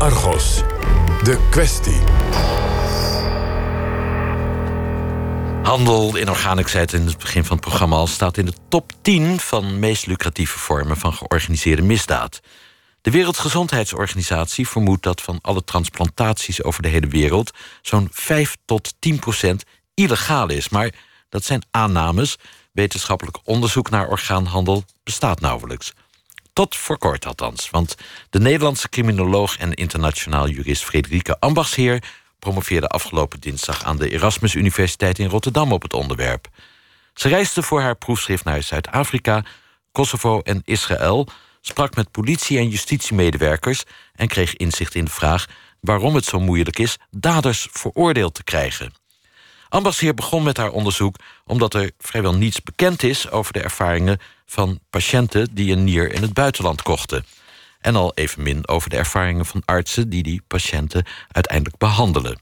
[0.00, 0.62] Argos.
[1.22, 2.00] De kwestie.
[5.62, 9.40] Handel in het in het begin van het programma al, staat in de top 10
[9.40, 12.40] van meest lucratieve vormen van georganiseerde misdaad.
[13.00, 17.50] De Wereldgezondheidsorganisatie vermoedt dat van alle transplantaties over de hele wereld
[17.82, 19.64] zo'n 5 tot 10 procent
[19.94, 20.68] illegaal is.
[20.68, 20.94] Maar
[21.28, 22.36] dat zijn aannames.
[22.72, 25.92] Wetenschappelijk onderzoek naar orgaanhandel bestaat nauwelijks.
[26.52, 27.70] Tot voor kort althans.
[27.70, 27.96] Want
[28.30, 32.02] de Nederlandse criminoloog en internationaal jurist Frederike Ambachtsheer
[32.38, 36.48] promoveerde afgelopen dinsdag aan de Erasmus Universiteit in Rotterdam op het onderwerp.
[37.14, 39.44] Ze reisde voor haar proefschrift naar Zuid-Afrika,
[39.92, 41.28] Kosovo en Israël,
[41.60, 43.82] sprak met politie- en justitiemedewerkers
[44.14, 45.46] en kreeg inzicht in de vraag
[45.80, 48.92] waarom het zo moeilijk is daders veroordeeld te krijgen.
[49.68, 54.18] Ambassadeur begon met haar onderzoek omdat er vrijwel niets bekend is over de ervaringen
[54.50, 57.24] van patiënten die een nier in het buitenland kochten.
[57.80, 62.40] En al evenmin over de ervaringen van artsen die die patiënten uiteindelijk behandelen.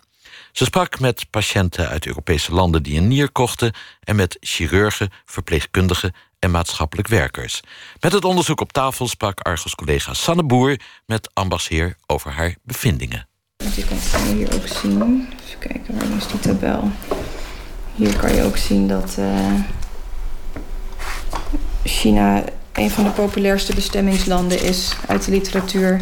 [0.52, 6.14] Ze sprak met patiënten uit Europese landen die een nier kochten en met chirurgen, verpleegkundigen
[6.38, 7.60] en maatschappelijk werkers.
[8.00, 13.28] Met het onderzoek op tafel sprak Argos-collega Sanne Boer met ambassadeur over haar bevindingen.
[13.74, 15.28] Je kan hier ook zien.
[15.46, 16.90] Even kijken, waar is die tabel?
[17.94, 19.54] Hier kan je ook zien dat uh,
[21.88, 26.00] China een van de populairste bestemmingslanden is uit de literatuur.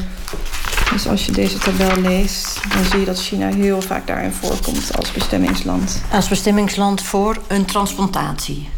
[0.92, 4.96] Dus als je deze tabel leest, dan zie je dat China heel vaak daarin voorkomt
[4.96, 6.02] als bestemmingsland.
[6.12, 8.68] Als bestemmingsland voor een transplantatie.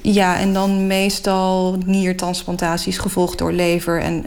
[0.00, 4.24] Ja, en dan meestal niertransplantaties gevolgd door lever en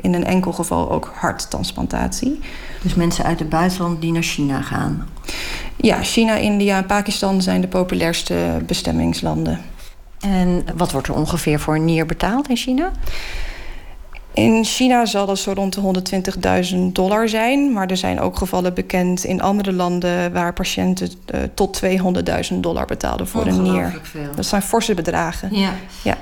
[0.00, 2.40] in een enkel geval ook harttransplantatie.
[2.82, 5.08] Dus mensen uit het buitenland die naar China gaan?
[5.76, 9.60] Ja, China, India en Pakistan zijn de populairste bestemmingslanden.
[10.20, 12.90] En wat wordt er ongeveer voor een nier betaald in China?
[14.32, 16.02] In China zal dat zo rond de
[16.74, 17.72] 120.000 dollar zijn.
[17.72, 21.80] Maar er zijn ook gevallen bekend in andere landen waar patiënten uh, tot
[22.52, 24.00] 200.000 dollar betaalden voor een nier.
[24.02, 24.34] Veel.
[24.34, 25.48] Dat zijn forse bedragen.
[25.52, 25.72] Ja.
[26.02, 26.16] ja.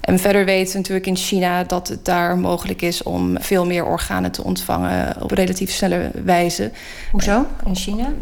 [0.00, 3.84] En verder weten we natuurlijk in China dat het daar mogelijk is om veel meer
[3.84, 6.70] organen te ontvangen op relatief snelle wijze.
[7.10, 8.12] Hoezo in China?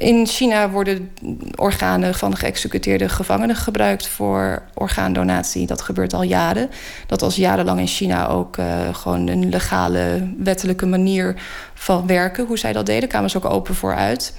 [0.00, 1.10] In China worden
[1.54, 5.66] organen van geëxecuteerde gevangenen gebruikt voor orgaandonatie.
[5.66, 6.70] Dat gebeurt al jaren.
[7.06, 11.34] Dat was jarenlang in China ook uh, gewoon een legale, wettelijke manier
[11.74, 12.46] van werken.
[12.46, 14.34] Hoe zij dat deden, kwamen ze ook open voor uit.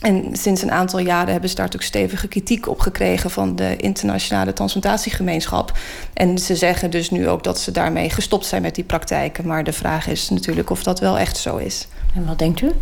[0.00, 3.76] En sinds een aantal jaren hebben ze daar natuurlijk stevige kritiek op gekregen van de
[3.76, 5.78] internationale transplantatiegemeenschap.
[6.14, 9.46] En ze zeggen dus nu ook dat ze daarmee gestopt zijn met die praktijken.
[9.46, 11.88] Maar de vraag is natuurlijk of dat wel echt zo is.
[12.26, 12.72] Wat denkt u?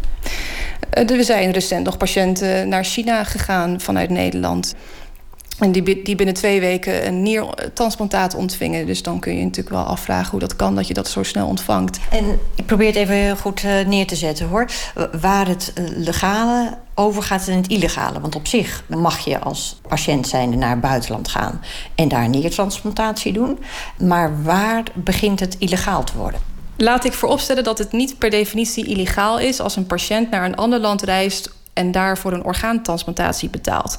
[0.91, 4.75] Er zijn recent nog patiënten naar China gegaan vanuit Nederland.
[5.59, 8.87] En die, die binnen twee weken een niertransplantaat ontvingen.
[8.87, 11.47] Dus dan kun je natuurlijk wel afvragen hoe dat kan dat je dat zo snel
[11.47, 11.99] ontvangt.
[12.11, 14.67] En ik probeer het even goed neer te zetten hoor.
[15.21, 18.21] Waar het legale overgaat in het illegale.
[18.21, 21.61] Want op zich mag je als patiënt zijnde naar het buitenland gaan
[21.95, 23.59] en daar niertransplantatie doen.
[23.99, 26.56] Maar waar begint het illegaal te worden?
[26.79, 30.57] Laat ik vooropstellen dat het niet per definitie illegaal is als een patiënt naar een
[30.57, 33.99] ander land reist en daarvoor een orgaantransplantatie betaalt.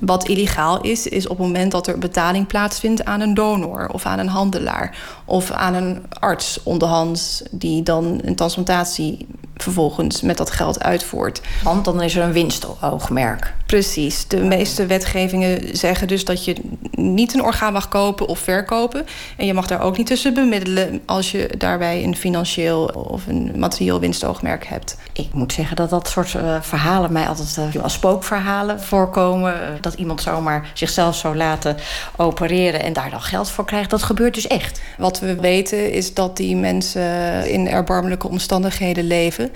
[0.00, 4.06] Wat illegaal is, is op het moment dat er betaling plaatsvindt aan een donor of
[4.06, 9.26] aan een handelaar of aan een arts onderhands die dan een transplantatie
[9.56, 11.40] vervolgens met dat geld uitvoert.
[11.62, 13.54] Want dan is er een winstoogmerk.
[13.66, 14.26] Precies.
[14.28, 16.56] De meeste wetgevingen zeggen dus dat je
[16.90, 19.06] niet een orgaan mag kopen of verkopen.
[19.36, 23.52] En je mag daar ook niet tussen bemiddelen als je daarbij een financieel of een
[23.56, 24.96] materieel winstoogmerk hebt.
[25.12, 29.54] Ik moet zeggen dat dat soort uh, verhalen mij altijd uh, als spookverhalen voorkomen.
[29.54, 31.76] Uh, dat iemand zomaar zichzelf zou laten
[32.16, 33.90] opereren en daar dan geld voor krijgt.
[33.90, 34.80] Dat gebeurt dus echt.
[34.98, 39.52] Wat we weten is dat die mensen in erbarmelijke omstandigheden leven.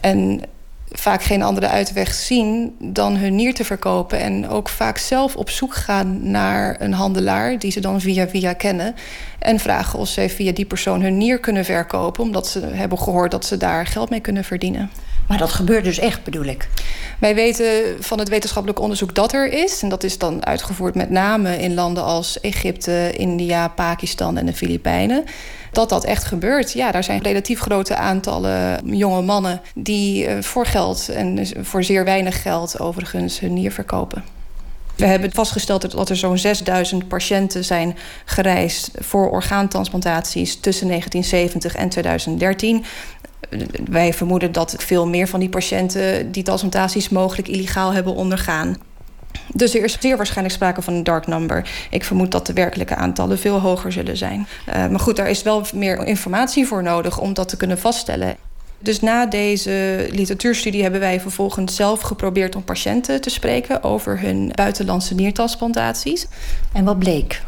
[0.00, 0.42] En
[0.92, 4.18] vaak geen andere uitweg zien dan hun nier te verkopen.
[4.18, 8.52] En ook vaak zelf op zoek gaan naar een handelaar die ze dan via via
[8.52, 8.94] kennen.
[9.38, 13.30] En vragen of ze via die persoon hun nier kunnen verkopen, omdat ze hebben gehoord
[13.30, 14.90] dat ze daar geld mee kunnen verdienen.
[15.30, 16.68] Maar dat gebeurt dus echt, bedoel ik.
[17.18, 17.66] Wij weten
[18.00, 19.82] van het wetenschappelijk onderzoek dat er is.
[19.82, 24.52] En dat is dan uitgevoerd met name in landen als Egypte, India, Pakistan en de
[24.52, 25.24] Filipijnen.
[25.72, 26.72] Dat dat echt gebeurt.
[26.72, 31.84] Ja, daar zijn relatief grote aantallen jonge mannen die eh, voor geld en dus voor
[31.84, 34.24] zeer weinig geld overigens hun nier verkopen.
[34.96, 41.88] We hebben vastgesteld dat er zo'n 6000 patiënten zijn gereisd voor orgaantransplantaties tussen 1970 en
[41.88, 42.84] 2013
[43.90, 48.76] wij vermoeden dat veel meer van die patiënten die transplantaties mogelijk illegaal hebben ondergaan.
[49.54, 51.70] Dus er is zeer waarschijnlijk sprake van een dark number.
[51.90, 54.46] Ik vermoed dat de werkelijke aantallen veel hoger zullen zijn.
[54.68, 58.36] Uh, maar goed, daar is wel meer informatie voor nodig om dat te kunnen vaststellen.
[58.78, 64.52] Dus na deze literatuurstudie hebben wij vervolgens zelf geprobeerd om patiënten te spreken over hun
[64.54, 66.26] buitenlandse niertransplantaties.
[66.72, 67.42] En wat bleek?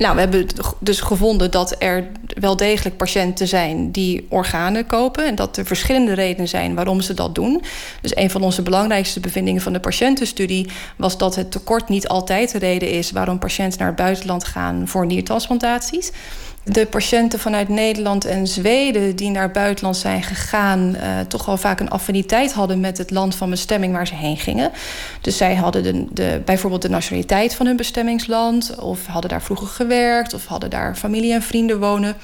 [0.00, 0.46] Nou, we hebben
[0.78, 5.26] dus gevonden dat er wel degelijk patiënten zijn die organen kopen.
[5.26, 7.62] En dat er verschillende redenen zijn waarom ze dat doen.
[8.00, 12.52] Dus een van onze belangrijkste bevindingen van de patiëntenstudie was dat het tekort niet altijd
[12.52, 16.12] de reden is waarom patiënten naar het buitenland gaan voor niertransplantaties
[16.64, 21.80] de patiënten vanuit Nederland en Zweden die naar buitenland zijn gegaan, uh, toch wel vaak
[21.80, 24.70] een affiniteit hadden met het land van bestemming waar ze heen gingen.
[25.20, 29.66] Dus zij hadden de, de, bijvoorbeeld de nationaliteit van hun bestemmingsland, of hadden daar vroeger
[29.66, 32.16] gewerkt, of hadden daar familie en vrienden wonen.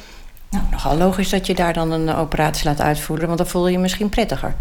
[0.50, 3.73] Nou, nogal logisch dat je daar dan een operatie laat uitvoeren, want dan voel je
[3.73, 4.55] je misschien prettiger.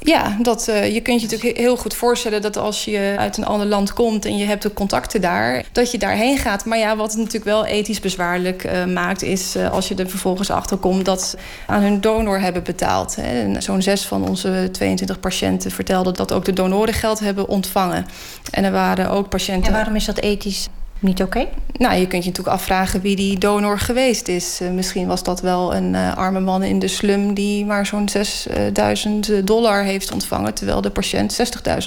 [0.00, 3.44] Ja, dat, uh, je kunt je natuurlijk heel goed voorstellen dat als je uit een
[3.44, 6.64] ander land komt en je hebt de contacten daar, dat je daarheen gaat.
[6.64, 10.10] Maar ja, wat het natuurlijk wel ethisch bezwaarlijk uh, maakt, is uh, als je er
[10.10, 13.16] vervolgens achter komt dat ze aan hun donor hebben betaald.
[13.58, 18.06] Zo'n zes van onze 22 patiënten vertelden dat ook de donoren geld hebben ontvangen.
[18.50, 19.66] En er waren ook patiënten.
[19.66, 20.68] En waarom is dat ethisch?
[20.98, 21.46] Niet oké?
[21.72, 24.60] Nou, je kunt je natuurlijk afvragen wie die donor geweest is.
[24.62, 28.08] Uh, misschien was dat wel een uh, arme man in de slum die maar zo'n
[28.08, 31.38] 6000 dollar heeft ontvangen, terwijl de patiënt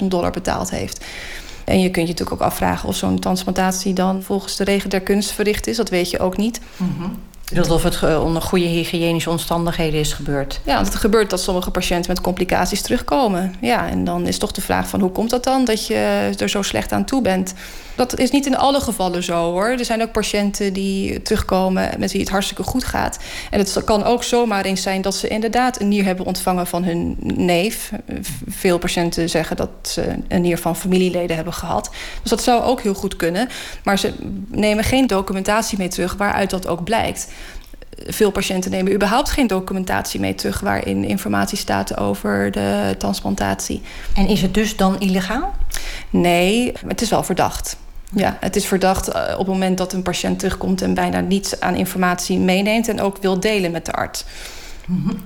[0.01, 1.05] 60.000 dollar betaald heeft.
[1.65, 5.01] En je kunt je natuurlijk ook afvragen of zo'n transplantatie dan volgens de regel der
[5.01, 5.77] kunst verricht is.
[5.77, 6.59] Dat weet je ook niet.
[6.77, 7.17] Mm -hmm.
[7.53, 10.61] Dat of het onder goede hygiënische omstandigheden is gebeurd.
[10.65, 13.55] Ja, want het gebeurt dat sommige patiënten met complicaties terugkomen.
[13.61, 16.49] Ja, en dan is toch de vraag van hoe komt dat dan dat je er
[16.49, 17.53] zo slecht aan toe bent?
[17.99, 19.67] Dat is niet in alle gevallen zo hoor.
[19.67, 23.19] Er zijn ook patiënten die terugkomen met wie het hartstikke goed gaat.
[23.51, 26.83] En het kan ook zomaar eens zijn dat ze inderdaad een nier hebben ontvangen van
[26.83, 27.91] hun neef.
[28.47, 31.89] Veel patiënten zeggen dat ze een nier van familieleden hebben gehad.
[32.21, 33.49] Dus dat zou ook heel goed kunnen.
[33.83, 34.13] Maar ze
[34.47, 37.27] nemen geen documentatie mee terug waaruit dat ook blijkt
[38.07, 43.81] veel patiënten nemen überhaupt geen documentatie mee terug waarin informatie staat over de transplantatie.
[44.15, 45.53] En is het dus dan illegaal?
[46.09, 47.77] Nee, het is wel verdacht.
[48.15, 51.59] Ja, het is verdacht eh, op het moment dat een patiënt terugkomt en bijna niets
[51.59, 54.25] aan informatie meeneemt en ook wil delen met de arts.
[54.85, 55.17] Mm -hmm.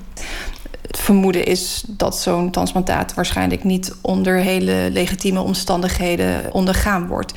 [0.88, 7.34] Het vermoeden is dat zo'n transplantaat waarschijnlijk niet onder hele legitieme omstandigheden ondergaan wordt.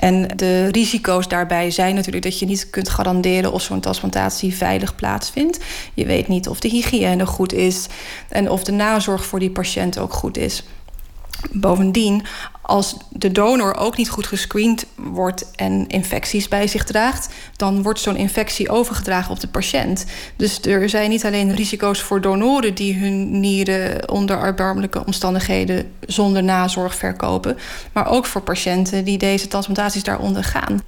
[0.00, 4.94] En de risico's daarbij zijn natuurlijk dat je niet kunt garanderen of zo'n transplantatie veilig
[4.94, 5.58] plaatsvindt.
[5.94, 7.86] Je weet niet of de hygiëne goed is
[8.28, 10.62] en of de nazorg voor die patiënt ook goed is.
[11.52, 12.22] Bovendien,
[12.62, 18.00] als de donor ook niet goed gescreend wordt en infecties bij zich draagt, dan wordt
[18.00, 20.06] zo'n infectie overgedragen op de patiënt.
[20.36, 26.42] Dus er zijn niet alleen risico's voor donoren die hun nieren onder erbarmelijke omstandigheden zonder
[26.42, 27.58] nazorg verkopen,
[27.92, 30.82] maar ook voor patiënten die deze transplantaties daaronder gaan.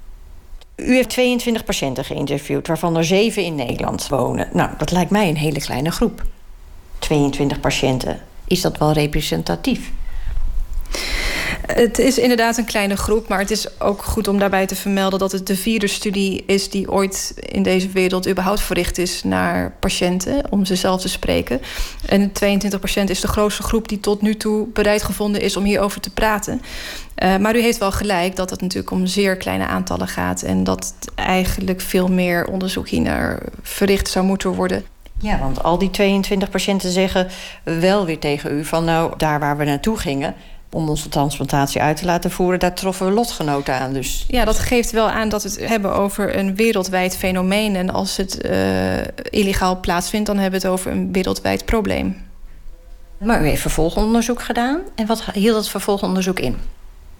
[0.75, 4.49] U heeft 22 patiënten geïnterviewd, waarvan er 7 in Nederland wonen.
[4.53, 6.23] Nou, dat lijkt mij een hele kleine groep.
[6.99, 8.19] 22 patiënten.
[8.47, 9.91] Is dat wel representatief?
[11.67, 15.19] Het is inderdaad een kleine groep, maar het is ook goed om daarbij te vermelden
[15.19, 19.71] dat het de vierde studie is die ooit in deze wereld überhaupt verricht is naar
[19.79, 21.61] patiënten, om ze zelf te spreken.
[22.05, 26.01] En 22% is de grootste groep die tot nu toe bereid gevonden is om hierover
[26.01, 26.61] te praten.
[27.23, 30.63] Uh, maar u heeft wel gelijk dat het natuurlijk om zeer kleine aantallen gaat en
[30.63, 34.85] dat eigenlijk veel meer onderzoek hier naar verricht zou moeten worden.
[35.19, 37.27] Ja, want al die 22 patiënten zeggen
[37.63, 40.35] wel weer tegen u van nou, daar waar we naartoe gingen,
[40.73, 43.93] om onze transplantatie uit te laten voeren, daar troffen we lotgenoten aan.
[43.93, 44.25] Dus.
[44.27, 47.75] Ja, dat geeft wel aan dat we het hebben over een wereldwijd fenomeen.
[47.75, 48.97] En als het uh,
[49.29, 52.21] illegaal plaatsvindt, dan hebben we het over een wereldwijd probleem.
[53.17, 54.79] Maar u heeft vervolgonderzoek gedaan.
[54.95, 56.57] En wat hield dat vervolgonderzoek in?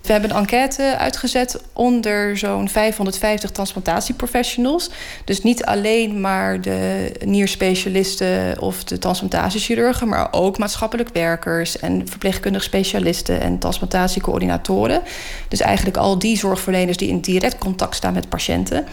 [0.04, 4.90] We hebben een enquête uitgezet onder zo'n 550 transplantatieprofessionals.
[5.26, 12.64] Dus niet alleen maar de nierspecialisten of de transplantatiechirurgen, maar ook maatschappelijk werkers en verpleegkundig
[12.64, 15.02] specialisten en transplantatiecoördinatoren.
[15.48, 18.86] Dus eigenlijk al die zorgverleners die in direct contact staan met patiënten.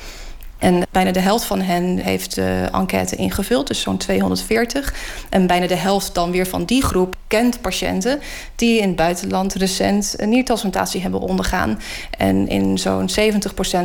[0.60, 4.94] En bijna de helft van hen heeft de enquête ingevuld, dus zo'n 240.
[5.30, 8.20] En bijna de helft dan weer van die groep kent patiënten
[8.56, 11.80] die in het buitenland recent een niertransplantatie hebben ondergaan.
[12.18, 13.12] En in zo'n 70%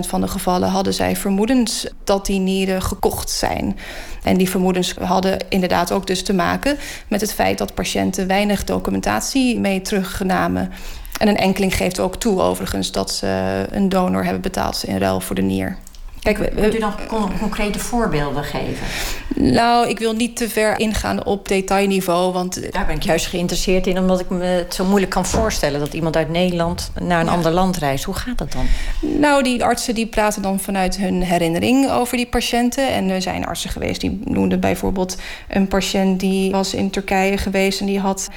[0.07, 3.77] van de gevallen hadden zij vermoedens dat die nieren gekocht zijn.
[4.23, 6.77] En die vermoedens hadden inderdaad ook dus te maken
[7.07, 10.71] met het feit dat patiënten weinig documentatie mee terugnamen.
[11.17, 15.19] En een enkeling geeft ook toe, overigens, dat ze een donor hebben betaald in ruil
[15.19, 15.77] voor de nier.
[16.25, 16.93] Kijk, Kunt u dan
[17.39, 18.87] concrete voorbeelden geven?
[19.35, 22.33] Nou, ik wil niet te ver ingaan op detailniveau.
[22.33, 25.79] Want daar ben ik juist geïnteresseerd in, omdat ik me het zo moeilijk kan voorstellen
[25.79, 28.03] dat iemand uit Nederland naar een ander land reist.
[28.03, 28.65] Hoe gaat dat dan?
[28.99, 32.93] Nou, die artsen die praten dan vanuit hun herinnering over die patiënten.
[32.93, 35.17] En er zijn artsen geweest die noemden bijvoorbeeld
[35.49, 38.29] een patiënt die was in Turkije geweest en die had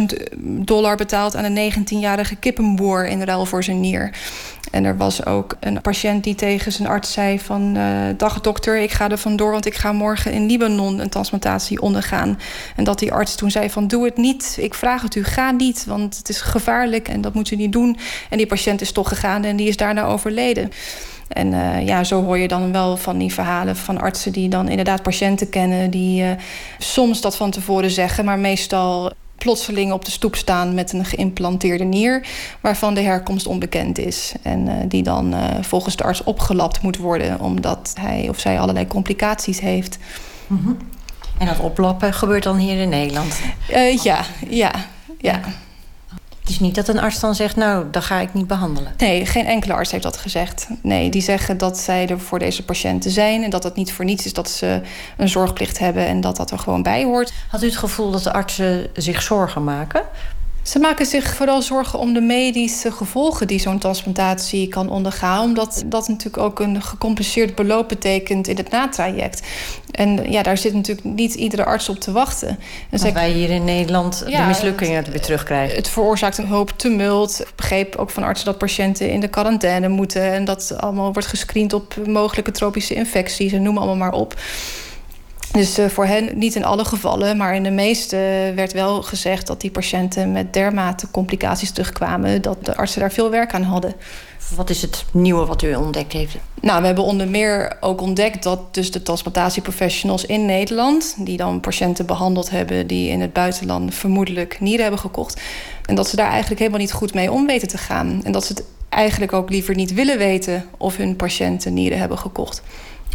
[0.00, 0.04] 20.000
[0.40, 4.10] dollar betaald aan een 19-jarige kippenboer in ruil voor zijn nier.
[4.74, 7.76] En er was ook een patiënt die tegen zijn arts zei van...
[7.76, 7.84] Uh,
[8.16, 12.38] dag dokter, ik ga er vandoor, want ik ga morgen in Libanon een transplantatie ondergaan.
[12.76, 15.50] En dat die arts toen zei van doe het niet, ik vraag het u, ga
[15.50, 15.84] niet...
[15.84, 17.96] want het is gevaarlijk en dat moet u niet doen.
[18.30, 20.70] En die patiënt is toch gegaan en die is daarna overleden.
[21.28, 24.68] En uh, ja, zo hoor je dan wel van die verhalen van artsen die dan
[24.68, 26.30] inderdaad patiënten kennen, die uh,
[26.78, 29.12] soms dat van tevoren zeggen, maar meestal
[29.44, 32.26] plotseling op de stoep staan met een geïmplanteerde nier,
[32.60, 34.32] waarvan de herkomst onbekend is.
[34.42, 38.60] En uh, die dan uh, volgens de arts opgelapt moet worden, omdat hij of zij
[38.60, 39.98] allerlei complicaties heeft.
[40.46, 40.76] Mm -hmm.
[41.38, 43.40] En dat oplappen gebeurt dan hier in Nederland?
[43.70, 44.72] Uh, ja, ja,
[45.20, 45.40] ja.
[46.44, 48.92] Het is niet dat een arts dan zegt, nou, dat ga ik niet behandelen.
[48.96, 50.66] Nee, geen enkele arts heeft dat gezegd.
[50.82, 53.42] Nee, die zeggen dat zij er voor deze patiënten zijn...
[53.42, 54.80] en dat het niet voor niets is dat ze
[55.16, 56.06] een zorgplicht hebben...
[56.06, 57.32] en dat dat er gewoon bij hoort.
[57.48, 60.02] Had u het gevoel dat de artsen zich zorgen maken?
[60.64, 65.40] Ze maken zich vooral zorgen om de medische gevolgen die zo'n transplantatie kan ondergaan.
[65.40, 69.42] Omdat dat natuurlijk ook een gecompenseerd beloop betekent in het natraject.
[69.90, 72.58] En ja, daar zit natuurlijk niet iedere arts op te wachten.
[72.90, 73.12] En zij...
[73.12, 75.76] wij hier in Nederland ja, de mislukkingen het, weer terugkrijgen.
[75.76, 77.40] Het veroorzaakt een hoop tumult.
[77.40, 80.32] Ik begreep ook van artsen dat patiënten in de quarantaine moeten.
[80.32, 84.34] En dat allemaal wordt gescreend op mogelijke tropische infecties en noem allemaal maar op.
[85.54, 88.16] Dus uh, voor hen niet in alle gevallen, maar in de meeste
[88.54, 93.30] werd wel gezegd dat die patiënten met dermate complicaties terugkwamen dat de artsen daar veel
[93.30, 93.94] werk aan hadden.
[94.56, 96.36] Wat is het nieuwe wat u ontdekt heeft?
[96.60, 101.60] Nou, we hebben onder meer ook ontdekt dat dus de transplantatieprofessionals in Nederland, die dan
[101.60, 105.40] patiënten behandeld hebben die in het buitenland vermoedelijk nieren hebben gekocht,
[105.84, 108.20] en dat ze daar eigenlijk helemaal niet goed mee om weten te gaan.
[108.24, 112.18] En dat ze het eigenlijk ook liever niet willen weten of hun patiënten nieren hebben
[112.18, 112.62] gekocht.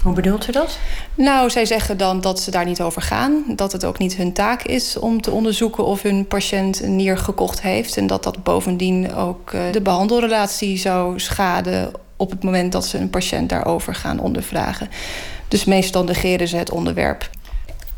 [0.04, 0.78] Hoe bedoelt u dat?
[1.16, 3.44] Nou, zij zeggen dan dat ze daar niet over gaan.
[3.48, 7.18] Dat het ook niet hun taak is om te onderzoeken of hun patiënt een nier
[7.18, 7.98] gekocht heeft.
[7.98, 12.98] En dat dat bovendien ook uh, de behandelrelatie zou schaden op het moment dat ze
[12.98, 14.90] een patiënt daarover gaan ondervragen.
[15.48, 17.30] Dus meestal negeren ze het onderwerp.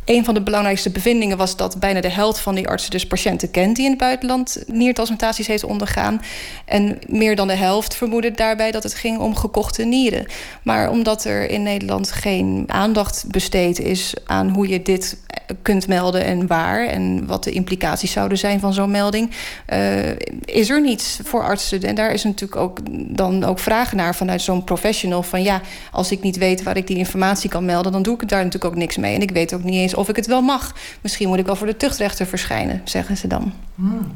[0.05, 3.51] Een van de belangrijkste bevindingen was dat bijna de helft van die artsen dus patiënten
[3.51, 6.21] kent die in het buitenland niertransplantaties heeft ondergaan.
[6.65, 10.25] En meer dan de helft vermoedde daarbij dat het ging om gekochte nieren.
[10.63, 15.17] Maar omdat er in Nederland geen aandacht besteed is aan hoe je dit
[15.61, 19.31] kunt melden en waar en wat de implicaties zouden zijn van zo'n melding,
[19.73, 20.09] uh,
[20.45, 21.81] is er niets voor artsen.
[21.81, 22.79] En daar is natuurlijk ook
[23.15, 26.87] dan ook vragen naar vanuit zo'n professional van ja, als ik niet weet waar ik
[26.87, 29.15] die informatie kan melden, dan doe ik daar natuurlijk ook niks mee.
[29.15, 30.75] En ik weet ook niet eens of ik het wel mag.
[31.01, 33.53] Misschien moet ik wel voor de tuchtrechter verschijnen, zeggen ze dan.
[33.75, 34.15] Hmm.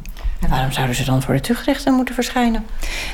[0.50, 2.65] Waarom zouden ze dan voor de tuchtrechter moeten verschijnen?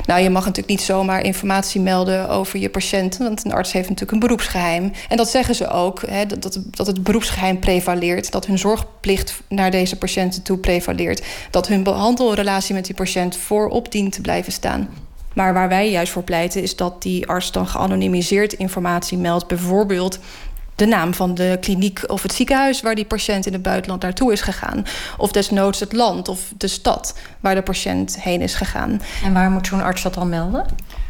[0.06, 3.16] Nou, je mag natuurlijk niet zomaar informatie melden over je patiënt.
[3.16, 4.92] Want een arts heeft natuurlijk een beroepsgeheim.
[5.08, 8.32] En dat zeggen ze ook, hè, dat, dat, dat het beroepsgeheim prevaleert.
[8.32, 11.24] Dat hun zorgplicht naar deze patiënten toe prevaleert.
[11.50, 14.88] Dat hun behandelrelatie met die patiënt voorop dient te blijven staan.
[15.34, 19.46] Maar waar wij juist voor pleiten is dat die arts dan geanonimiseerd informatie meldt.
[19.46, 20.18] Bijvoorbeeld
[20.82, 24.32] de naam van de kliniek of het ziekenhuis waar die patiënt in het buitenland naartoe
[24.32, 24.84] is gegaan.
[25.16, 29.00] Of desnoods het land of de stad waar de patiënt heen is gegaan.
[29.24, 30.66] En waar moet zo'n arts dat dan melden?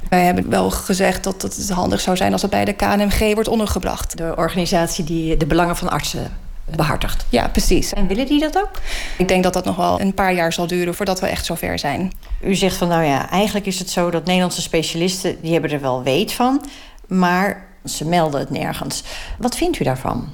[0.08, 3.48] Wij hebben wel gezegd dat het handig zou zijn als het bij de KNMG wordt
[3.48, 4.16] ondergebracht.
[4.16, 6.30] De organisatie die de belangen van artsen
[6.76, 7.26] behartigt.
[7.28, 7.92] Ja, precies.
[7.92, 8.70] En willen die dat ook?
[9.18, 11.78] Ik denk dat dat nog wel een paar jaar zal duren voordat we echt zover
[11.78, 12.12] zijn.
[12.44, 15.80] U zegt van nou ja, eigenlijk is het zo dat Nederlandse specialisten die hebben er
[15.80, 16.64] wel weet van,
[17.06, 19.02] maar ze melden het nergens.
[19.38, 20.28] Wat vindt u daarvan?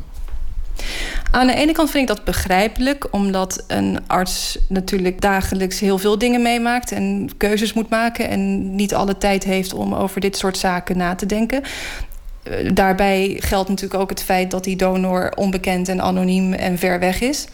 [1.31, 6.19] Aan de ene kant vind ik dat begrijpelijk, omdat een arts natuurlijk dagelijks heel veel
[6.19, 10.59] dingen meemaakt en keuzes moet maken en niet alle tijd heeft om over dit soort
[10.59, 11.63] zaken na te denken.
[12.43, 16.99] Eh, daarbij geldt natuurlijk ook het feit dat die donor onbekend en anoniem en ver
[16.99, 17.47] weg is.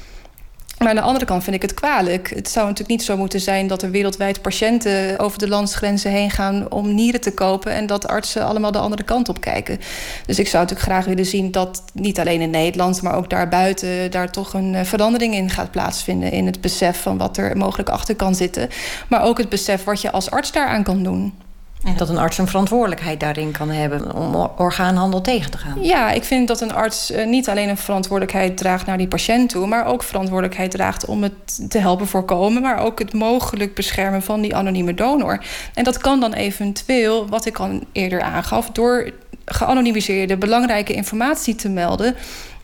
[0.79, 2.33] Maar aan de andere kant vind ik het kwalijk.
[2.35, 6.31] Het zou natuurlijk niet zo moeten zijn dat er wereldwijd patiënten over de landsgrenzen heen
[6.31, 9.79] gaan om nieren te kopen en dat artsen allemaal de andere kant op kijken.
[10.27, 14.11] Dus ik zou natuurlijk graag willen zien dat niet alleen in Nederland, maar ook daarbuiten
[14.11, 17.89] daar toch een eh, verandering in gaat plaatsvinden in het besef van wat er mogelijk
[17.89, 18.69] achter kan zitten.
[19.09, 21.44] Maar ook het besef wat je als arts daaraan kan doen.
[21.85, 25.83] En dat een arts een verantwoordelijkheid daarin kan hebben om orgaanhandel tegen te gaan.
[25.83, 29.49] Ja, ik vind dat een arts eh, niet alleen een verantwoordelijkheid draagt naar die patiënt
[29.49, 34.23] toe, maar ook verantwoordelijkheid draagt om het te helpen voorkomen, maar ook het mogelijk beschermen
[34.23, 35.45] van die anonieme donor.
[35.75, 39.11] En dat kan dan eventueel, wat ik al eerder aangaf, door
[39.45, 42.17] geanonimiseerde belangrijke informatie te melden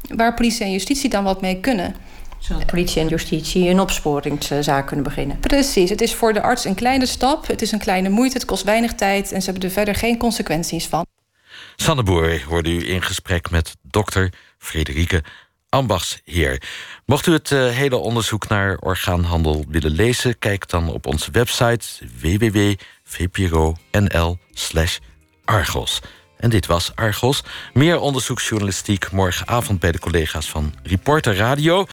[0.09, 1.95] waar politie en justitie dan wat mee kunnen.
[2.41, 5.39] Zodat politie en justitie een opsporingszaak kunnen beginnen.
[5.39, 7.47] Precies, het is voor de arts een kleine stap.
[7.47, 9.33] Het is een kleine moeite, het kost weinig tijd...
[9.33, 11.07] en ze hebben er verder geen consequenties van.
[11.77, 15.23] Sanne Boer hoorde u in gesprek met dokter Frederike
[15.69, 16.63] Ambachsheer.
[17.07, 20.39] Mocht u het uh, hele onderzoek naar orgaanhandel willen lezen...
[20.39, 21.87] kijk dan op onze website
[22.21, 23.69] www.vpro.nl
[25.45, 26.01] Argos.
[26.37, 27.43] En dit was Argos.
[27.73, 31.87] Meer onderzoeksjournalistiek morgenavond bij de collega's van Reporter Radio.